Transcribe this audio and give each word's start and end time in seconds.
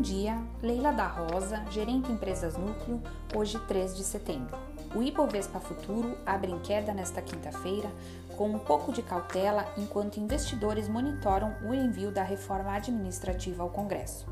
Camila 0.00 0.92
da 0.92 1.06
Rosa, 1.06 1.62
gerente 1.70 2.10
Empresas 2.10 2.56
Núcleo, 2.56 3.02
hoje 3.36 3.58
3 3.68 3.94
de 3.94 4.02
setembro. 4.02 4.56
O 4.94 5.02
Ibovespa 5.02 5.60
Futuro 5.60 6.16
abre 6.24 6.50
em 6.50 6.58
queda 6.60 6.94
nesta 6.94 7.20
quinta-feira, 7.20 7.90
com 8.34 8.48
um 8.48 8.58
pouco 8.58 8.92
de 8.94 9.02
cautela 9.02 9.66
enquanto 9.76 10.16
investidores 10.16 10.88
monitoram 10.88 11.54
o 11.66 11.74
envio 11.74 12.10
da 12.10 12.22
reforma 12.22 12.72
administrativa 12.72 13.62
ao 13.62 13.68
Congresso. 13.68 14.26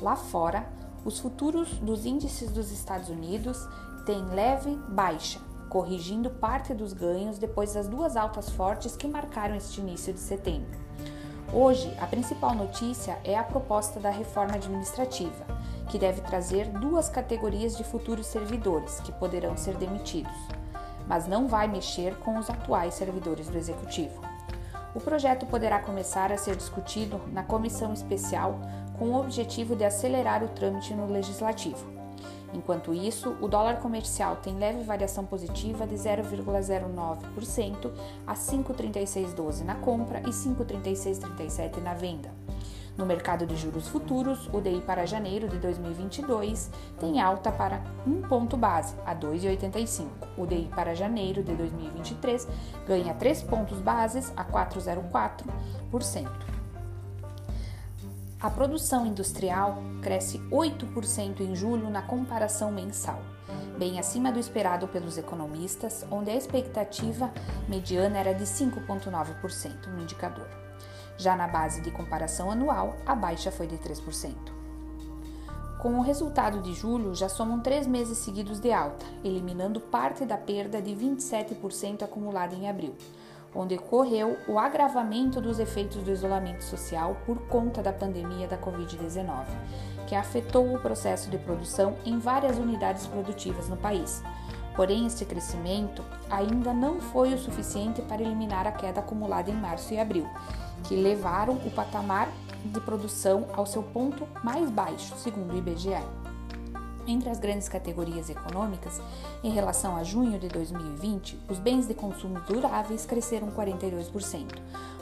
Lá 0.00 0.16
fora, 0.16 0.66
os 1.04 1.18
futuros 1.18 1.68
dos 1.80 2.06
índices 2.06 2.50
dos 2.50 2.72
Estados 2.72 3.10
Unidos 3.10 3.58
têm 4.06 4.24
leve 4.24 4.74
baixa, 4.88 5.38
corrigindo 5.68 6.30
parte 6.30 6.72
dos 6.72 6.94
ganhos 6.94 7.38
depois 7.38 7.74
das 7.74 7.86
duas 7.86 8.16
altas 8.16 8.48
fortes 8.48 8.96
que 8.96 9.06
marcaram 9.06 9.54
este 9.54 9.82
início 9.82 10.14
de 10.14 10.20
setembro. 10.20 10.80
Hoje, 11.52 11.92
a 12.00 12.06
principal 12.06 12.54
notícia 12.54 13.18
é 13.24 13.36
a 13.36 13.42
proposta 13.42 13.98
da 13.98 14.10
reforma 14.10 14.54
administrativa, 14.54 15.44
que 15.88 15.98
deve 15.98 16.20
trazer 16.20 16.68
duas 16.68 17.08
categorias 17.08 17.76
de 17.76 17.82
futuros 17.82 18.28
servidores 18.28 19.00
que 19.00 19.10
poderão 19.10 19.56
ser 19.56 19.74
demitidos, 19.76 20.32
mas 21.08 21.26
não 21.26 21.48
vai 21.48 21.66
mexer 21.66 22.16
com 22.20 22.38
os 22.38 22.48
atuais 22.48 22.94
servidores 22.94 23.48
do 23.48 23.58
executivo. 23.58 24.22
O 24.94 25.00
projeto 25.00 25.44
poderá 25.44 25.80
começar 25.80 26.32
a 26.32 26.36
ser 26.36 26.54
discutido 26.54 27.20
na 27.32 27.42
comissão 27.42 27.92
especial 27.92 28.60
com 28.96 29.06
o 29.06 29.20
objetivo 29.20 29.74
de 29.74 29.84
acelerar 29.84 30.44
o 30.44 30.48
trâmite 30.48 30.94
no 30.94 31.06
legislativo. 31.06 31.99
Enquanto 32.52 32.92
isso, 32.92 33.36
o 33.40 33.48
dólar 33.48 33.76
comercial 33.76 34.36
tem 34.36 34.56
leve 34.56 34.82
variação 34.82 35.24
positiva 35.24 35.86
de 35.86 35.94
0,09% 35.94 37.90
a 38.26 38.34
5,3612 38.34 39.64
na 39.64 39.76
compra 39.76 40.20
e 40.20 40.30
5,3637 40.30 41.80
na 41.82 41.94
venda. 41.94 42.30
No 42.96 43.06
mercado 43.06 43.46
de 43.46 43.56
juros 43.56 43.88
futuros, 43.88 44.48
o 44.52 44.60
DI 44.60 44.82
para 44.82 45.06
janeiro 45.06 45.48
de 45.48 45.58
2022 45.58 46.70
tem 46.98 47.20
alta 47.20 47.50
para 47.50 47.82
1 48.06 48.22
ponto 48.22 48.56
base, 48.56 48.94
a 49.06 49.14
2,85. 49.14 50.08
O 50.36 50.46
DI 50.46 50.68
para 50.74 50.94
janeiro 50.94 51.42
de 51.42 51.54
2023 51.54 52.46
ganha 52.86 53.14
3 53.14 53.42
pontos 53.44 53.78
bases, 53.78 54.32
a 54.36 54.44
4,04%. 54.44 56.59
A 58.40 58.48
produção 58.48 59.04
industrial 59.04 59.82
cresce 60.00 60.38
8% 60.50 61.40
em 61.40 61.54
julho 61.54 61.90
na 61.90 62.00
comparação 62.00 62.72
mensal, 62.72 63.20
bem 63.76 63.98
acima 63.98 64.32
do 64.32 64.38
esperado 64.38 64.88
pelos 64.88 65.18
economistas, 65.18 66.06
onde 66.10 66.30
a 66.30 66.34
expectativa 66.34 67.30
mediana 67.68 68.16
era 68.16 68.32
de 68.32 68.44
5,9% 68.44 69.88
no 69.88 70.00
indicador. 70.00 70.48
Já 71.18 71.36
na 71.36 71.46
base 71.46 71.82
de 71.82 71.90
comparação 71.90 72.50
anual, 72.50 72.96
a 73.04 73.14
baixa 73.14 73.52
foi 73.52 73.66
de 73.66 73.76
3%. 73.76 74.34
Com 75.82 75.98
o 75.98 76.02
resultado 76.02 76.62
de 76.62 76.72
julho, 76.72 77.14
já 77.14 77.28
somam 77.28 77.60
três 77.60 77.86
meses 77.86 78.16
seguidos 78.16 78.58
de 78.58 78.72
alta, 78.72 79.04
eliminando 79.22 79.80
parte 79.80 80.24
da 80.24 80.38
perda 80.38 80.80
de 80.80 80.92
27% 80.92 82.02
acumulada 82.02 82.54
em 82.54 82.70
abril 82.70 82.94
onde 83.54 83.74
ocorreu 83.74 84.36
o 84.46 84.58
agravamento 84.58 85.40
dos 85.40 85.58
efeitos 85.58 86.02
do 86.02 86.10
isolamento 86.10 86.62
social 86.62 87.16
por 87.26 87.38
conta 87.48 87.82
da 87.82 87.92
pandemia 87.92 88.46
da 88.46 88.56
Covid-19, 88.56 89.44
que 90.06 90.14
afetou 90.14 90.74
o 90.74 90.80
processo 90.80 91.30
de 91.30 91.38
produção 91.38 91.96
em 92.04 92.18
várias 92.18 92.58
unidades 92.58 93.06
produtivas 93.06 93.68
no 93.68 93.76
país. 93.76 94.22
Porém, 94.76 95.06
este 95.06 95.24
crescimento 95.24 96.02
ainda 96.30 96.72
não 96.72 97.00
foi 97.00 97.34
o 97.34 97.38
suficiente 97.38 98.00
para 98.02 98.22
eliminar 98.22 98.66
a 98.66 98.72
queda 98.72 99.00
acumulada 99.00 99.50
em 99.50 99.54
março 99.54 99.92
e 99.92 99.98
abril, 99.98 100.28
que 100.84 100.94
levaram 100.94 101.54
o 101.54 101.70
patamar 101.70 102.28
de 102.64 102.80
produção 102.80 103.46
ao 103.52 103.66
seu 103.66 103.82
ponto 103.82 104.26
mais 104.42 104.70
baixo, 104.70 105.14
segundo 105.16 105.52
o 105.52 105.58
IBGE. 105.58 106.29
Entre 107.10 107.28
as 107.28 107.40
grandes 107.40 107.68
categorias 107.68 108.30
econômicas, 108.30 109.02
em 109.42 109.50
relação 109.50 109.96
a 109.96 110.04
junho 110.04 110.38
de 110.38 110.46
2020, 110.46 111.40
os 111.48 111.58
bens 111.58 111.88
de 111.88 111.92
consumo 111.92 112.38
duráveis 112.42 113.04
cresceram 113.04 113.50
42%, 113.50 114.46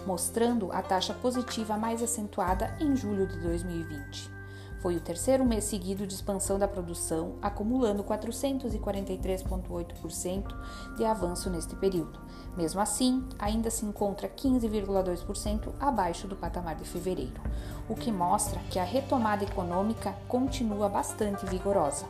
mostrando 0.06 0.72
a 0.72 0.80
taxa 0.80 1.12
positiva 1.12 1.76
mais 1.76 2.02
acentuada 2.02 2.74
em 2.80 2.96
julho 2.96 3.26
de 3.26 3.38
2020. 3.40 4.37
Foi 4.80 4.96
o 4.96 5.00
terceiro 5.00 5.44
mês 5.44 5.64
seguido 5.64 6.06
de 6.06 6.14
expansão 6.14 6.56
da 6.58 6.68
produção, 6.68 7.34
acumulando 7.42 8.04
443,8% 8.04 10.54
de 10.96 11.04
avanço 11.04 11.50
neste 11.50 11.74
período. 11.74 12.20
Mesmo 12.56 12.80
assim, 12.80 13.26
ainda 13.38 13.70
se 13.70 13.84
encontra 13.84 14.28
15,2% 14.28 15.72
abaixo 15.80 16.28
do 16.28 16.36
patamar 16.36 16.76
de 16.76 16.84
fevereiro, 16.84 17.40
o 17.88 17.94
que 17.94 18.12
mostra 18.12 18.60
que 18.70 18.78
a 18.78 18.84
retomada 18.84 19.44
econômica 19.44 20.14
continua 20.28 20.88
bastante 20.88 21.44
vigorosa. 21.46 22.06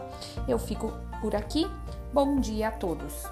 Eu 0.47 0.59
fico 0.59 0.93
por 1.21 1.35
aqui. 1.35 1.67
Bom 2.13 2.39
dia 2.39 2.69
a 2.69 2.71
todos! 2.71 3.25